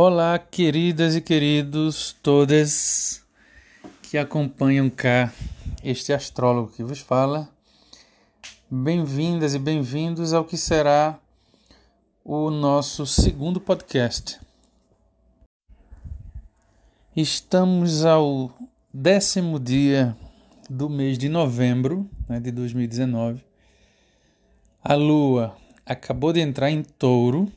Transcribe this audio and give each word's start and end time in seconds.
Olá, 0.00 0.38
queridas 0.38 1.16
e 1.16 1.20
queridos, 1.20 2.14
todas 2.22 3.20
que 4.00 4.16
acompanham 4.16 4.88
cá 4.88 5.32
este 5.82 6.12
astrólogo 6.12 6.70
que 6.70 6.84
vos 6.84 7.00
fala. 7.00 7.48
Bem-vindas 8.70 9.56
e 9.56 9.58
bem-vindos 9.58 10.32
ao 10.32 10.44
que 10.44 10.56
será 10.56 11.18
o 12.24 12.48
nosso 12.48 13.04
segundo 13.06 13.60
podcast. 13.60 14.38
Estamos 17.16 18.04
ao 18.04 18.56
décimo 18.94 19.58
dia 19.58 20.16
do 20.70 20.88
mês 20.88 21.18
de 21.18 21.28
novembro 21.28 22.08
né, 22.28 22.38
de 22.38 22.52
2019. 22.52 23.44
A 24.80 24.94
Lua 24.94 25.56
acabou 25.84 26.32
de 26.32 26.38
entrar 26.38 26.70
em 26.70 26.84
touro 26.84 27.52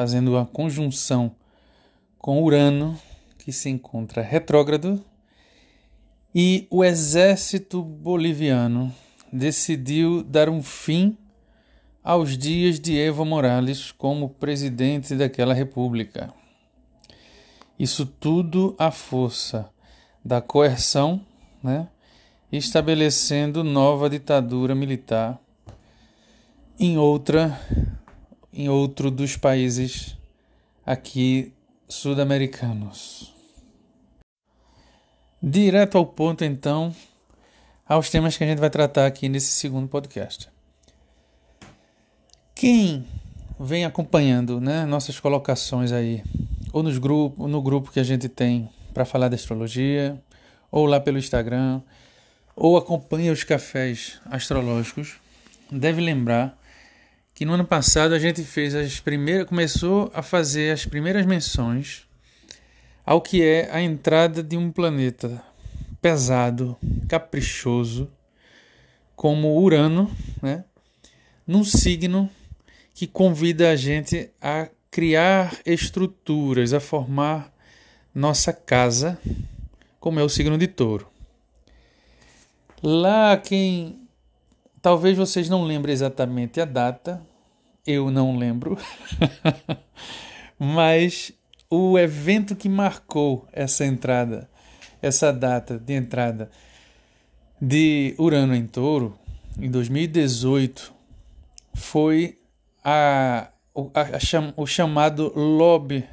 fazendo 0.00 0.38
a 0.38 0.46
conjunção 0.46 1.30
com 2.16 2.42
Urano, 2.42 2.98
que 3.36 3.52
se 3.52 3.68
encontra 3.68 4.22
retrógrado, 4.22 5.04
e 6.34 6.66
o 6.70 6.82
exército 6.82 7.82
boliviano 7.82 8.90
decidiu 9.30 10.22
dar 10.22 10.48
um 10.48 10.62
fim 10.62 11.18
aos 12.02 12.38
dias 12.38 12.80
de 12.80 12.96
Evo 12.96 13.26
Morales 13.26 13.92
como 13.92 14.30
presidente 14.30 15.14
daquela 15.14 15.52
república. 15.52 16.32
Isso 17.78 18.06
tudo 18.06 18.74
à 18.78 18.90
força 18.90 19.68
da 20.24 20.40
coerção, 20.40 21.20
né, 21.62 21.86
estabelecendo 22.50 23.62
nova 23.62 24.08
ditadura 24.08 24.74
militar 24.74 25.38
em 26.78 26.96
outra 26.96 27.60
em 28.52 28.68
outro 28.68 29.10
dos 29.10 29.36
países 29.36 30.16
aqui 30.84 31.52
sul-americanos. 31.88 33.32
Direto 35.42 35.96
ao 35.96 36.04
ponto, 36.04 36.44
então, 36.44 36.94
aos 37.86 38.10
temas 38.10 38.36
que 38.36 38.44
a 38.44 38.46
gente 38.46 38.58
vai 38.58 38.70
tratar 38.70 39.06
aqui 39.06 39.28
nesse 39.28 39.52
segundo 39.52 39.88
podcast. 39.88 40.48
Quem 42.54 43.06
vem 43.58 43.84
acompanhando 43.84 44.60
né, 44.60 44.84
nossas 44.84 45.18
colocações 45.18 45.92
aí, 45.92 46.22
ou 46.72 46.82
nos 46.82 46.98
grupo, 46.98 47.48
no 47.48 47.62
grupo 47.62 47.90
que 47.90 48.00
a 48.00 48.04
gente 48.04 48.28
tem 48.28 48.68
para 48.92 49.04
falar 49.04 49.28
de 49.28 49.36
astrologia, 49.36 50.20
ou 50.70 50.86
lá 50.86 51.00
pelo 51.00 51.18
Instagram, 51.18 51.80
ou 52.54 52.76
acompanha 52.76 53.32
os 53.32 53.44
cafés 53.44 54.20
astrológicos, 54.26 55.14
deve 55.70 56.02
lembrar 56.02 56.59
que 57.40 57.46
no 57.46 57.54
ano 57.54 57.64
passado 57.64 58.12
a 58.12 58.18
gente 58.18 58.44
fez 58.44 58.74
as 58.74 59.00
primeiras, 59.00 59.46
começou 59.46 60.10
a 60.12 60.20
fazer 60.20 60.72
as 60.72 60.84
primeiras 60.84 61.24
menções 61.24 62.06
ao 63.02 63.22
que 63.22 63.42
é 63.42 63.70
a 63.72 63.80
entrada 63.80 64.42
de 64.42 64.58
um 64.58 64.70
planeta 64.70 65.42
pesado, 66.02 66.76
caprichoso, 67.08 68.10
como 69.16 69.58
Urano, 69.58 70.14
né? 70.42 70.66
num 71.46 71.64
signo 71.64 72.28
que 72.92 73.06
convida 73.06 73.70
a 73.70 73.74
gente 73.74 74.28
a 74.38 74.68
criar 74.90 75.56
estruturas, 75.64 76.74
a 76.74 76.78
formar 76.78 77.50
nossa 78.14 78.52
casa, 78.52 79.18
como 79.98 80.20
é 80.20 80.22
o 80.22 80.28
signo 80.28 80.58
de 80.58 80.66
Touro. 80.66 81.08
Lá 82.82 83.34
quem 83.38 83.98
talvez 84.82 85.16
vocês 85.16 85.48
não 85.48 85.64
lembrem 85.64 85.94
exatamente 85.94 86.60
a 86.60 86.66
data, 86.66 87.29
eu 87.86 88.10
não 88.10 88.36
lembro, 88.36 88.78
mas 90.58 91.32
o 91.68 91.98
evento 91.98 92.56
que 92.56 92.68
marcou 92.68 93.46
essa 93.52 93.84
entrada, 93.84 94.48
essa 95.00 95.32
data 95.32 95.78
de 95.78 95.94
entrada 95.94 96.50
de 97.60 98.14
Urano 98.18 98.54
em 98.54 98.66
Touro, 98.66 99.18
em 99.58 99.70
2018, 99.70 100.92
foi 101.74 102.38
a, 102.84 103.50
a, 103.94 104.18
cham, 104.18 104.52
o 104.56 104.66
chamado 104.66 105.32
lobby 105.36 106.04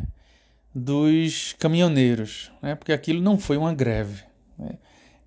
dos 0.73 1.53
caminhoneiros, 1.57 2.51
né? 2.61 2.75
porque 2.75 2.93
aquilo 2.93 3.21
não 3.21 3.39
foi 3.39 3.57
uma 3.57 3.73
greve. 3.73 4.23
Né? 4.57 4.77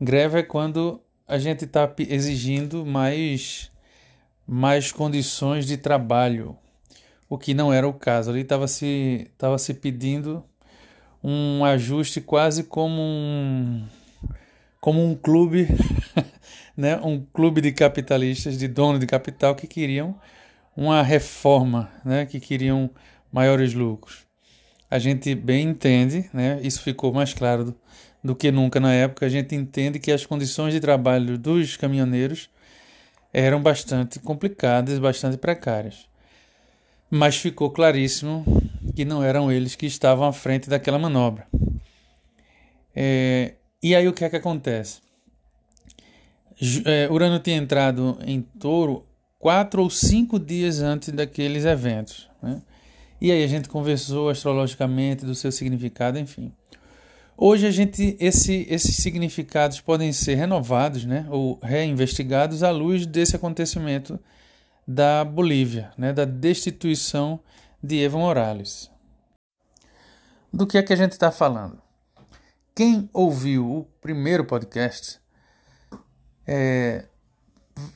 Greve 0.01 0.39
é 0.39 0.43
quando 0.43 1.01
a 1.27 1.39
gente 1.39 1.65
está 1.65 1.93
exigindo 1.99 2.85
mais 2.85 3.70
mais 4.53 4.91
condições 4.91 5.65
de 5.65 5.77
trabalho, 5.77 6.59
o 7.29 7.39
que 7.39 7.55
não 7.55 7.73
era 7.73 7.87
o 7.87 7.93
caso. 7.93 8.31
Ali 8.33 8.41
estava 8.41 8.67
se, 8.67 9.31
tava 9.39 9.57
se 9.59 9.73
pedindo 9.73 10.45
um 11.23 11.65
ajuste 11.65 12.21
quase 12.21 12.65
como 12.65 13.01
um, 13.01 13.87
como 14.81 15.05
um 15.05 15.15
clube, 15.15 15.69
né? 16.77 16.97
um 16.97 17.25
clube 17.33 17.61
de 17.61 17.71
capitalistas, 17.71 18.59
de 18.59 18.67
dono 18.67 18.99
de 18.99 19.07
capital 19.07 19.55
que 19.55 19.69
queriam 19.69 20.19
uma 20.77 21.01
reforma, 21.01 21.89
né? 22.05 22.27
que 22.27 22.41
queriam 22.41 22.91
maiores 23.33 23.73
lucros. 23.73 24.27
A 24.91 24.99
gente 24.99 25.33
bem 25.33 25.69
entende, 25.69 26.29
né? 26.35 26.59
isso 26.61 26.83
ficou 26.83 27.13
mais 27.13 27.33
claro 27.33 27.67
do, 27.67 27.77
do 28.25 28.35
que 28.35 28.51
nunca 28.51 28.81
na 28.81 28.93
época, 28.93 29.27
a 29.27 29.29
gente 29.29 29.55
entende 29.55 30.01
que 30.01 30.11
as 30.11 30.27
condições 30.27 30.75
de 30.75 30.81
trabalho 30.81 31.39
dos 31.39 31.77
caminhoneiros 31.77 32.51
eram 33.33 33.63
bastante 33.63 34.19
complicadas, 34.19 34.99
bastante 34.99 35.37
precárias. 35.37 36.09
Mas 37.11 37.37
ficou 37.37 37.71
claríssimo 37.71 38.45
que 38.95 39.05
não 39.05 39.23
eram 39.23 39.51
eles 39.51 39.75
que 39.75 39.87
estavam 39.87 40.27
à 40.27 40.33
frente 40.33 40.69
daquela 40.69 40.99
manobra. 40.99 41.47
É, 42.95 43.55
e 43.83 43.95
aí 43.95 44.07
o 44.07 44.13
que 44.13 44.25
é 44.25 44.31
que 44.31 44.37
acontece? 44.37 45.01
É, 46.85 47.09
Urano 47.11 47.39
tinha 47.39 47.57
entrado 47.57 48.19
em 48.27 48.43
touro 48.43 49.07
quatro 49.39 49.83
ou 49.83 49.89
cinco 49.89 50.39
dias 50.39 50.81
antes 50.81 51.09
daqueles 51.09 51.65
eventos. 51.65 52.29
Né? 52.43 52.61
E 53.21 53.33
aí 53.33 53.43
a 53.43 53.47
gente 53.47 53.69
conversou 53.69 54.29
astrologicamente 54.29 55.25
do 55.25 55.35
seu 55.35 55.51
significado, 55.51 56.19
enfim. 56.19 56.53
Hoje 57.43 57.67
a 57.67 57.71
gente 57.71 58.19
esse, 58.21 58.67
esses 58.69 58.97
significados 58.97 59.81
podem 59.81 60.13
ser 60.13 60.35
renovados, 60.35 61.07
né, 61.07 61.27
ou 61.31 61.59
reinvestigados 61.63 62.63
à 62.63 62.71
luz 62.71 63.07
desse 63.07 63.35
acontecimento 63.35 64.21
da 64.87 65.25
Bolívia, 65.25 65.91
né, 65.97 66.13
da 66.13 66.27
destituição 66.27 67.41
de 67.83 67.99
Evo 67.99 68.19
Morales. 68.19 68.91
Do 70.53 70.67
que 70.67 70.77
é 70.77 70.83
que 70.83 70.93
a 70.93 70.97
gente 70.97 71.13
está 71.13 71.33
falando? 71.33 71.81
Quem 72.75 73.09
ouviu 73.11 73.67
o 73.67 73.85
primeiro 74.03 74.45
podcast 74.45 75.19
é, 76.47 77.07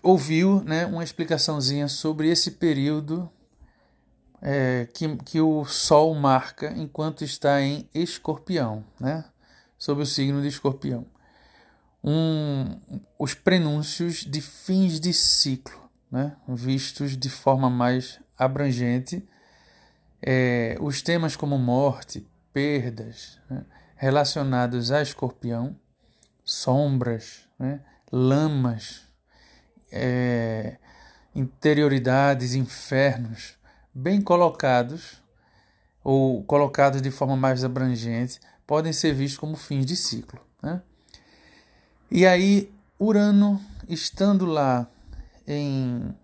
ouviu 0.02 0.64
né, 0.64 0.86
uma 0.86 1.04
explicaçãozinha 1.04 1.86
sobre 1.86 2.30
esse 2.30 2.52
período 2.52 3.30
é, 4.40 4.88
que, 4.94 5.16
que 5.18 5.38
o 5.38 5.66
Sol 5.66 6.14
marca 6.14 6.72
enquanto 6.74 7.24
está 7.24 7.60
em 7.60 7.86
Escorpião, 7.92 8.82
né? 8.98 9.26
Sobre 9.84 10.02
o 10.02 10.06
signo 10.06 10.40
de 10.40 10.48
Escorpião. 10.48 11.04
Um, 12.02 12.80
os 13.18 13.34
prenúncios 13.34 14.24
de 14.24 14.40
fins 14.40 14.98
de 14.98 15.12
ciclo, 15.12 15.90
né? 16.10 16.36
vistos 16.48 17.18
de 17.18 17.28
forma 17.28 17.68
mais 17.68 18.18
abrangente. 18.38 19.22
É, 20.22 20.78
os 20.80 21.02
temas 21.02 21.36
como 21.36 21.58
morte, 21.58 22.26
perdas, 22.50 23.38
né? 23.50 23.62
relacionados 23.94 24.90
a 24.90 25.02
Escorpião, 25.02 25.76
sombras, 26.42 27.46
né? 27.58 27.82
lamas, 28.10 29.02
é, 29.92 30.78
interioridades, 31.34 32.54
infernos, 32.54 33.58
bem 33.92 34.22
colocados 34.22 35.22
ou 36.02 36.42
colocados 36.44 37.02
de 37.02 37.10
forma 37.10 37.36
mais 37.36 37.64
abrangente 37.64 38.40
podem 38.66 38.92
ser 38.92 39.14
vistos 39.14 39.38
como 39.38 39.56
fins 39.56 39.86
de 39.86 39.96
ciclo. 39.96 40.40
Né? 40.62 40.82
E 42.10 42.26
aí, 42.26 42.72
Urano 42.98 43.60
estando 43.88 44.46
lá 44.46 44.88
em. 45.46 46.14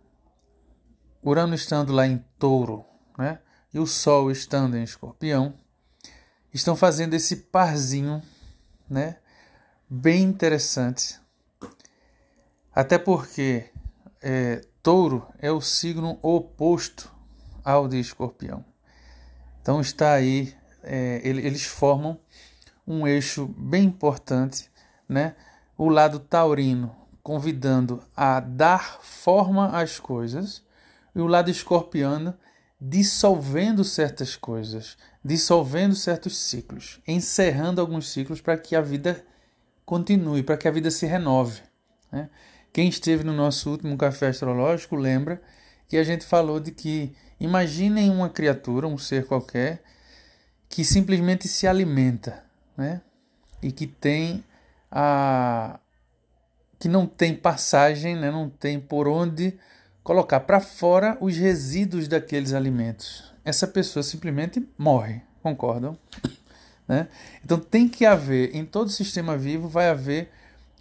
Urano 1.23 1.55
estando 1.55 1.93
lá 1.93 2.07
em 2.07 2.25
touro, 2.39 2.85
né? 3.19 3.41
E 3.73 3.79
o 3.79 3.87
Sol 3.87 4.31
estando 4.31 4.77
em 4.77 4.83
escorpião, 4.83 5.55
estão 6.53 6.75
fazendo 6.75 7.15
esse 7.15 7.37
parzinho, 7.37 8.23
né? 8.89 9.19
Bem 9.89 10.23
interessante. 10.23 11.21
Até 12.75 12.99
porque 12.99 13.71
é, 14.23 14.63
touro 14.83 15.27
é 15.39 15.51
o 15.51 15.61
signo 15.61 16.19
oposto 16.23 17.13
ao 17.65 17.87
de 17.87 17.99
escorpião. 17.99 18.65
Então 19.61 19.81
está 19.81 20.13
aí 20.13 20.55
é, 20.83 21.21
eles 21.25 21.65
formam 21.65 22.19
um 22.87 23.07
eixo 23.07 23.47
bem 23.57 23.85
importante, 23.85 24.71
né? 25.09 25.35
O 25.77 25.89
lado 25.89 26.19
taurino 26.19 26.95
convidando 27.23 28.03
a 28.17 28.41
dar 28.41 29.01
forma 29.03 29.69
às 29.69 29.99
coisas 29.99 30.63
e 31.15 31.21
o 31.21 31.27
lado 31.27 31.51
escorpiano 31.51 32.35
dissolvendo 32.81 33.85
certas 33.85 34.37
coisas, 34.37 34.97
dissolvendo 35.23 35.95
certos 35.95 36.39
ciclos, 36.39 37.01
encerrando 37.07 37.81
alguns 37.81 38.09
ciclos 38.09 38.41
para 38.41 38.57
que 38.57 38.75
a 38.75 38.81
vida 38.81 39.23
continue, 39.85 40.43
para 40.43 40.57
que 40.57 40.67
a 40.67 40.71
vida 40.71 40.91
se 40.91 41.05
renove. 41.05 41.61
Né? 42.11 42.31
Quem 42.73 42.89
esteve 42.89 43.23
no 43.23 43.33
nosso 43.33 43.71
último 43.71 43.97
café 43.99 44.29
astrológico 44.29 44.97
lembra 44.97 45.43
que 45.89 45.97
a 45.99 46.05
gente 46.05 46.25
falou 46.25 46.59
de 46.59 46.71
que 46.71 47.13
imaginem 47.39 48.09
uma 48.11 48.31
criatura, 48.31 48.87
um 48.87 48.97
ser 48.97 49.27
qualquer, 49.27 49.83
que 50.71 50.85
simplesmente 50.85 51.49
se 51.49 51.67
alimenta, 51.67 52.45
né? 52.77 53.03
E 53.61 53.71
que 53.71 53.87
tem 53.87 54.43
a 54.91 55.79
que 56.79 56.89
não 56.89 57.07
tem 57.07 57.35
passagem, 57.35 58.17
né? 58.17 58.31
não 58.31 58.49
tem 58.49 58.81
por 58.81 59.07
onde 59.07 59.59
colocar 60.03 60.41
para 60.41 60.61
fora 60.61 61.19
os 61.21 61.37
resíduos 61.37 62.09
daqueles 62.09 62.55
alimentos. 62.55 63.31
Essa 63.45 63.67
pessoa 63.67 64.03
simplesmente 64.03 64.67
morre, 64.79 65.21
concordam? 65.43 65.99
Né? 66.89 67.07
Então 67.45 67.59
tem 67.59 67.87
que 67.87 68.07
haver, 68.07 68.57
em 68.57 68.65
todo 68.65 68.89
sistema 68.89 69.37
vivo, 69.37 69.69
vai 69.69 69.91
haver 69.91 70.31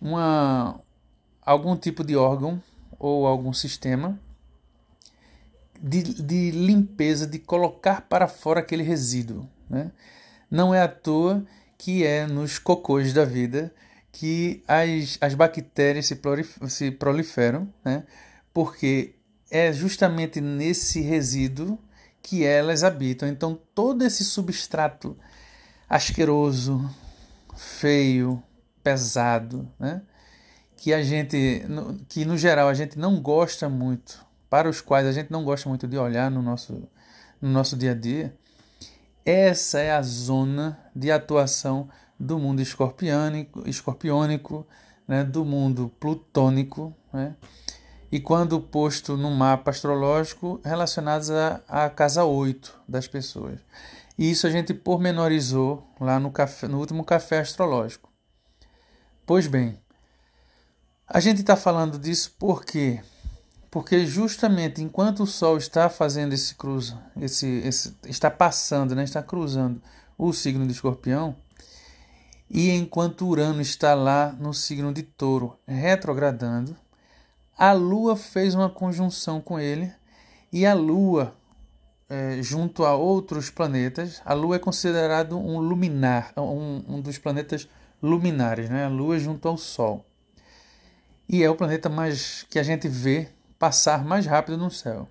uma, 0.02 0.80
algum 1.42 1.76
tipo 1.76 2.02
de 2.02 2.16
órgão 2.16 2.64
ou 2.98 3.28
algum 3.28 3.52
sistema 3.52 4.18
de, 5.82 6.02
de 6.02 6.52
limpeza, 6.52 7.28
de 7.28 7.40
colocar 7.40 8.08
para 8.08 8.28
fora 8.30 8.62
aquele 8.62 8.84
resíduo. 8.84 9.46
Né? 9.70 9.92
Não 10.50 10.74
é 10.74 10.82
à 10.82 10.88
toa 10.88 11.46
que 11.78 12.06
é 12.06 12.26
nos 12.26 12.58
cocôs 12.60 13.14
da 13.14 13.24
vida 13.24 13.74
que 14.12 14.64
as, 14.68 15.18
as 15.22 15.34
bactérias 15.36 16.08
se, 16.08 16.20
se 16.68 16.92
proliferam, 16.92 17.72
né? 17.86 18.04
porque 18.54 19.16
é 19.50 19.72
justamente 19.72 20.42
nesse 20.42 21.00
resíduo 21.02 21.80
que 22.22 22.44
elas 22.44 22.84
habitam. 22.84 23.30
Então, 23.30 23.60
todo 23.74 24.04
esse 24.04 24.26
substrato 24.26 25.18
asqueroso, 25.88 26.90
feio, 27.56 28.42
pesado, 28.84 29.72
né? 29.80 30.02
que 30.78 30.94
a 30.94 31.02
gente, 31.02 31.64
que 32.08 32.26
no 32.26 32.38
geral 32.38 32.70
a 32.70 32.74
gente 32.74 32.98
não 32.98 33.22
gosta 33.22 33.68
muito, 33.68 34.26
para 34.50 34.70
os 34.70 34.82
quais 34.82 35.06
a 35.06 35.12
gente 35.12 35.32
não 35.32 35.44
gosta 35.44 35.68
muito 35.70 35.88
de 35.88 35.98
olhar 35.98 36.32
no 36.32 36.42
nosso, 36.42 36.88
no 37.42 37.50
nosso 37.50 37.76
dia 37.76 37.92
a 37.92 37.96
dia, 37.96 38.36
essa 39.26 39.80
é 39.80 39.92
a 39.92 40.02
zona 40.02 40.80
de 40.96 41.12
atuação 41.12 41.90
do 42.20 42.38
mundo 42.38 42.62
escorpiônico, 42.62 43.68
escorpiônico 43.68 44.68
né, 45.08 45.24
do 45.24 45.46
mundo 45.46 45.92
plutônico, 46.00 46.94
né, 47.12 47.36
e 48.12 48.20
quando 48.20 48.60
posto 48.60 49.16
no 49.16 49.32
mapa 49.32 49.72
astrológico 49.72 50.60
relacionados 50.64 51.30
à, 51.32 51.90
casa 51.90 52.24
8 52.26 52.82
das 52.88 53.08
pessoas. 53.08 53.60
E 54.18 54.30
isso 54.30 54.48
a 54.48 54.50
gente 54.50 54.74
pormenorizou 54.74 55.88
lá 56.00 56.20
no, 56.20 56.32
café, 56.32 56.68
no 56.68 56.80
último 56.80 57.04
café 57.04 57.40
astrológico. 57.40 58.10
Pois 59.26 59.48
bem, 59.48 59.80
a 61.08 61.20
gente 61.20 61.42
está 61.42 61.56
falando 61.56 61.98
disso 61.98 62.36
por 62.38 62.66
quê? 62.66 63.02
Porque 63.72 64.06
justamente 64.06 64.82
enquanto 64.82 65.24
o 65.24 65.28
Sol 65.28 65.58
está 65.58 65.90
fazendo 65.90 66.34
esse 66.34 66.56
cruzo, 66.56 67.00
esse, 67.20 67.48
esse 67.64 67.96
está 68.06 68.32
passando, 68.32 68.96
né, 68.96 69.04
está 69.04 69.22
cruzando 69.22 69.82
o 70.18 70.34
signo 70.34 70.66
de 70.66 70.74
Escorpião, 70.74 71.36
e 72.50 72.72
enquanto 72.72 73.28
Urano 73.28 73.62
está 73.62 73.94
lá 73.94 74.36
no 74.40 74.54
signo 74.56 74.92
de 74.92 75.04
Touro, 75.04 75.56
retrogradando, 75.68 76.76
a 77.56 77.74
Lua 77.74 78.16
fez 78.16 78.56
uma 78.56 78.70
conjunção 78.70 79.40
com 79.40 79.60
ele 79.60 79.92
e 80.52 80.66
a 80.66 80.74
Lua 80.74 81.36
é, 82.10 82.42
junto 82.42 82.84
a 82.86 82.96
outros 82.96 83.52
planetas, 83.52 84.20
a 84.26 84.34
Lua 84.34 84.56
é 84.56 84.60
considerado 84.60 85.38
um 85.38 85.60
luminar, 85.60 86.34
um, 86.36 86.84
um 86.88 87.02
dos 87.02 87.20
planetas 87.20 87.70
luminares, 88.02 88.68
né? 88.70 88.86
A 88.86 88.90
Lua 88.90 89.20
junto 89.20 89.48
ao 89.48 89.58
Sol. 89.58 90.04
E 91.28 91.44
é 91.44 91.50
o 91.50 91.56
planeta 91.56 91.88
mais 91.88 92.44
que 92.50 92.58
a 92.58 92.64
gente 92.64 92.88
vê 92.88 93.30
passar 93.60 94.06
mais 94.06 94.26
rápido 94.26 94.58
no 94.58 94.72
céu. 94.72 95.08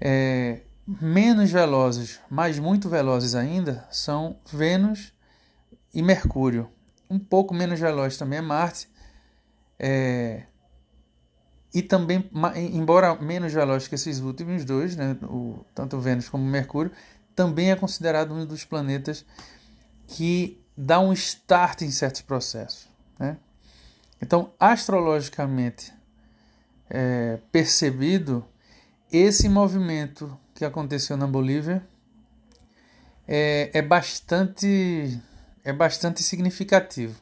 É, 0.00 0.62
menos 0.86 1.50
velozes, 1.50 2.18
mas 2.30 2.58
muito 2.58 2.88
velozes 2.88 3.34
ainda, 3.34 3.86
são 3.90 4.38
Vênus 4.50 5.12
e 5.92 6.02
Mercúrio. 6.02 6.70
Um 7.10 7.18
pouco 7.18 7.54
menos 7.54 7.78
veloz 7.78 8.16
também 8.16 8.38
é 8.38 8.42
Marte. 8.42 8.88
É, 9.78 10.44
e 11.74 11.82
também, 11.82 12.28
embora 12.72 13.14
menos 13.16 13.52
veloz 13.52 13.86
que 13.86 13.94
esses 13.94 14.20
últimos 14.20 14.64
dois, 14.64 14.96
né, 14.96 15.16
o, 15.24 15.64
tanto 15.74 16.00
Vênus 16.00 16.28
como 16.28 16.44
Mercúrio, 16.44 16.90
também 17.36 17.70
é 17.70 17.76
considerado 17.76 18.32
um 18.32 18.44
dos 18.46 18.64
planetas 18.64 19.24
que 20.06 20.60
dá 20.76 20.98
um 20.98 21.12
start 21.12 21.82
em 21.82 21.90
certos 21.90 22.22
processos. 22.22 22.88
Né? 23.18 23.36
Então, 24.20 24.52
astrologicamente 24.58 25.92
é, 26.90 27.38
percebido, 27.50 28.44
esse 29.10 29.48
movimento 29.48 30.38
que 30.54 30.64
aconteceu 30.64 31.16
na 31.16 31.26
Bolívia 31.26 31.82
é, 33.26 33.70
é, 33.72 33.82
bastante, 33.82 35.20
é 35.64 35.72
bastante 35.72 36.22
significativo. 36.22 37.20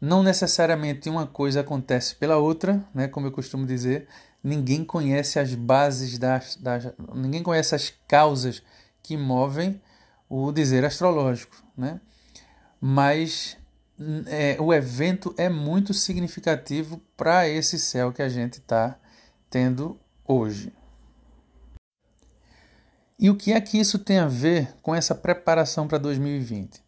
Não 0.00 0.22
necessariamente 0.22 1.08
uma 1.08 1.26
coisa 1.26 1.60
acontece 1.60 2.14
pela 2.14 2.36
outra, 2.36 2.84
né, 2.94 3.08
como 3.08 3.26
eu 3.26 3.32
costumo 3.32 3.66
dizer, 3.66 4.06
ninguém 4.42 4.84
conhece 4.84 5.38
as 5.38 5.54
bases 5.54 6.18
das, 6.18 6.56
das 6.56 6.92
ninguém 7.14 7.42
conhece 7.42 7.74
as 7.74 7.92
causas 8.06 8.62
que 9.02 9.16
movem 9.16 9.80
o 10.28 10.52
dizer 10.52 10.84
astrológico, 10.84 11.56
né? 11.76 12.00
Mas 12.80 13.56
é, 14.26 14.56
o 14.60 14.72
evento 14.72 15.34
é 15.36 15.48
muito 15.48 15.94
significativo 15.94 17.00
para 17.16 17.48
esse 17.48 17.78
céu 17.78 18.12
que 18.12 18.22
a 18.22 18.28
gente 18.28 18.54
está 18.54 18.98
tendo 19.48 19.98
hoje. 20.26 20.72
E 23.18 23.30
o 23.30 23.36
que 23.36 23.52
é 23.52 23.60
que 23.60 23.78
isso 23.78 23.98
tem 23.98 24.18
a 24.18 24.26
ver 24.26 24.74
com 24.82 24.94
essa 24.94 25.14
preparação 25.14 25.88
para 25.88 25.96
2020? 25.96 26.82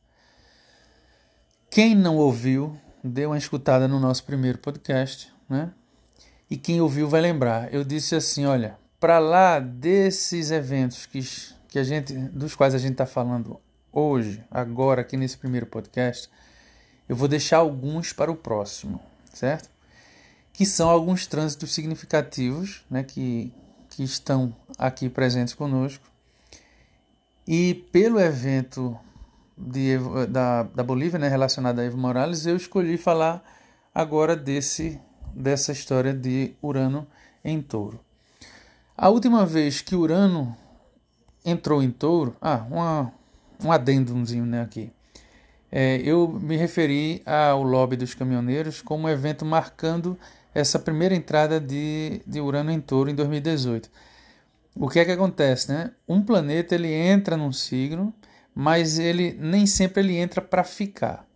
Quem 1.70 1.94
não 1.94 2.16
ouviu, 2.16 2.78
dê 3.02 3.25
uma 3.25 3.38
escutada 3.38 3.88
no 3.88 3.99
nosso 3.99 4.25
primeiro 4.25 4.58
podcast, 4.58 5.32
né? 5.49 5.72
E 6.50 6.56
quem 6.56 6.81
ouviu 6.81 7.08
vai 7.08 7.20
lembrar. 7.20 7.72
Eu 7.72 7.84
disse 7.84 8.14
assim, 8.14 8.44
olha, 8.44 8.78
para 9.00 9.19
lá 9.19 9.58
desses 9.58 10.50
eventos 10.50 11.06
que, 11.06 11.20
que 11.69 11.78
a 11.78 11.84
gente, 11.84 12.12
dos 12.12 12.55
quais 12.55 12.75
a 12.75 12.78
gente 12.78 12.93
está 12.93 13.06
falando 13.06 13.60
hoje, 13.93 14.44
agora 14.50 15.00
aqui 15.00 15.17
nesse 15.17 15.36
primeiro 15.36 15.67
podcast, 15.67 16.29
eu 17.08 17.17
vou 17.17 17.27
deixar 17.27 17.58
alguns 17.58 18.12
para 18.12 18.31
o 18.31 18.36
próximo, 18.36 19.00
certo? 19.32 19.70
Que 20.53 20.67
são 20.67 20.91
alguns 20.91 21.27
trânsitos 21.27 21.72
significativos 21.72 22.84
né, 22.91 23.03
que, 23.03 23.53
que 23.91 24.03
estão 24.03 24.55
aqui 24.77 25.08
presentes 25.08 25.55
conosco. 25.55 26.05
E 27.46 27.86
pelo 27.91 28.20
evento 28.20 28.98
de, 29.56 29.96
da, 30.29 30.65
da 30.65 30.82
Bolívia, 30.82 31.19
né, 31.19 31.29
relacionado 31.29 31.79
a 31.79 31.84
Evo 31.84 31.96
Morales, 31.96 32.44
eu 32.44 32.56
escolhi 32.56 32.98
falar 32.98 33.43
agora 33.94 34.36
desse, 34.36 35.00
dessa 35.34 35.72
história 35.72 36.12
de 36.12 36.53
Urano 36.62 37.06
em 37.44 37.62
touro. 37.62 37.98
A 38.96 39.08
última 39.08 39.46
vez 39.46 39.81
que 39.81 39.94
Urano 39.94 40.56
entrou 41.44 41.82
em 41.82 41.91
touro, 41.91 42.36
ah, 42.41 42.67
uma, 42.70 43.12
um 43.65 43.72
adendumzinho 43.72 44.44
né, 44.44 44.60
aqui. 44.60 44.93
É, 45.70 46.01
eu 46.05 46.29
me 46.29 46.56
referi 46.56 47.22
ao 47.27 47.63
lobby 47.63 47.96
dos 47.96 48.15
caminhoneiros 48.15 48.81
como 48.81 49.05
um 49.05 49.08
evento 49.08 49.44
marcando 49.44 50.19
essa 50.55 50.79
primeira 50.79 51.15
entrada 51.15 51.60
de, 51.60 52.22
de 52.27 52.41
Urano 52.41 52.70
em 52.70 52.81
Touro 52.81 53.10
em 53.10 53.15
2018. 53.15 53.91
O 54.75 54.89
que 54.89 54.98
é 54.98 55.05
que 55.05 55.10
acontece, 55.10 55.70
né? 55.70 55.93
Um 56.08 56.22
planeta 56.22 56.75
ele 56.75 56.93
entra 56.93 57.37
num 57.37 57.53
signo, 57.53 58.15
mas 58.55 58.98
ele 58.98 59.37
nem 59.39 59.67
sempre 59.67 60.03
ele 60.03 60.17
entra 60.17 60.41
para 60.41 60.65
ficar. 60.65 61.27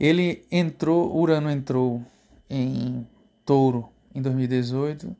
Ele 0.00 0.44
entrou, 0.50 1.16
Urano 1.16 1.50
entrou 1.50 2.02
em 2.48 3.06
Touro 3.44 3.88
em 4.14 4.22
2018, 4.22 5.14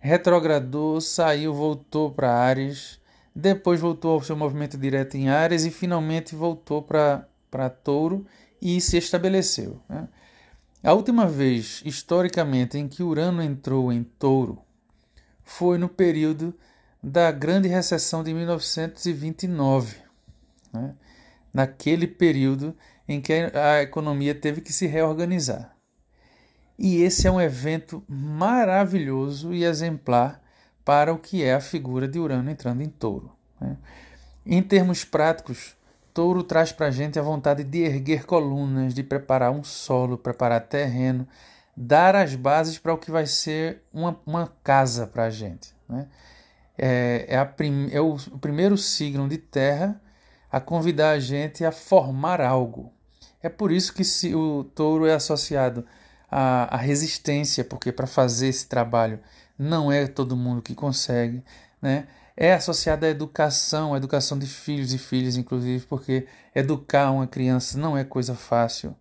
retrogradou, 0.00 1.00
saiu, 1.00 1.54
voltou 1.54 2.10
para 2.10 2.32
Ares, 2.32 3.00
depois 3.34 3.80
voltou 3.80 4.12
ao 4.12 4.22
seu 4.22 4.36
movimento 4.36 4.76
direto 4.76 5.16
em 5.16 5.28
Ares 5.28 5.64
e 5.64 5.70
finalmente 5.70 6.34
voltou 6.34 6.82
para 6.82 7.26
para 7.54 7.70
Touro 7.70 8.26
e 8.60 8.80
se 8.80 8.98
estabeleceu. 8.98 9.80
Né? 9.88 10.08
A 10.82 10.92
última 10.92 11.28
vez, 11.28 11.80
historicamente, 11.84 12.76
em 12.76 12.88
que 12.88 13.00
Urano 13.00 13.40
entrou 13.40 13.92
em 13.92 14.02
Touro 14.02 14.60
foi 15.44 15.78
no 15.78 15.88
período 15.88 16.52
da 17.00 17.30
Grande 17.30 17.68
Recessão 17.68 18.24
de 18.24 18.34
1929, 18.34 19.98
né? 20.72 20.96
naquele 21.52 22.08
período 22.08 22.74
em 23.06 23.20
que 23.20 23.32
a 23.32 23.82
economia 23.82 24.34
teve 24.34 24.60
que 24.60 24.72
se 24.72 24.88
reorganizar. 24.88 25.76
E 26.76 27.02
esse 27.02 27.28
é 27.28 27.30
um 27.30 27.40
evento 27.40 28.02
maravilhoso 28.08 29.54
e 29.54 29.62
exemplar 29.62 30.42
para 30.84 31.12
o 31.12 31.18
que 31.18 31.44
é 31.44 31.54
a 31.54 31.60
figura 31.60 32.08
de 32.08 32.18
Urano 32.18 32.50
entrando 32.50 32.82
em 32.82 32.88
touro. 32.88 33.30
Né? 33.60 33.76
Em 34.44 34.60
termos 34.60 35.04
práticos, 35.04 35.76
touro 36.14 36.44
traz 36.44 36.70
para 36.70 36.86
a 36.86 36.90
gente 36.92 37.18
a 37.18 37.22
vontade 37.22 37.64
de 37.64 37.82
erguer 37.82 38.24
colunas, 38.24 38.94
de 38.94 39.02
preparar 39.02 39.50
um 39.50 39.64
solo, 39.64 40.16
preparar 40.16 40.60
terreno, 40.60 41.26
dar 41.76 42.14
as 42.14 42.36
bases 42.36 42.78
para 42.78 42.94
o 42.94 42.98
que 42.98 43.10
vai 43.10 43.26
ser 43.26 43.82
uma, 43.92 44.18
uma 44.24 44.46
casa 44.62 45.08
para 45.08 45.24
a 45.24 45.30
gente. 45.30 45.74
Né? 45.88 46.06
É, 46.78 47.26
é, 47.28 47.36
a 47.36 47.44
prim, 47.44 47.88
é 47.90 48.00
o, 48.00 48.14
o 48.14 48.38
primeiro 48.38 48.78
signo 48.78 49.28
de 49.28 49.38
terra 49.38 50.00
a 50.50 50.60
convidar 50.60 51.10
a 51.10 51.18
gente 51.18 51.64
a 51.64 51.72
formar 51.72 52.40
algo. 52.40 52.92
É 53.42 53.48
por 53.48 53.72
isso 53.72 53.92
que 53.92 54.04
se, 54.04 54.34
o 54.34 54.62
touro 54.62 55.06
é 55.06 55.14
associado 55.14 55.84
à, 56.30 56.76
à 56.76 56.78
resistência, 56.78 57.64
porque 57.64 57.90
para 57.90 58.06
fazer 58.06 58.48
esse 58.48 58.68
trabalho 58.68 59.18
não 59.58 59.90
é 59.90 60.06
todo 60.06 60.36
mundo 60.36 60.62
que 60.62 60.74
consegue, 60.74 61.42
né? 61.82 62.06
É 62.36 62.52
associado 62.52 63.06
à 63.06 63.08
educação, 63.08 63.94
à 63.94 63.96
educação 63.96 64.38
de 64.38 64.46
filhos 64.46 64.92
e 64.92 64.98
filhas, 64.98 65.36
inclusive, 65.36 65.86
porque 65.86 66.26
educar 66.54 67.10
uma 67.12 67.26
criança 67.26 67.78
não 67.78 67.96
é 67.96 68.02
coisa 68.02 68.34
fácil. 68.34 68.96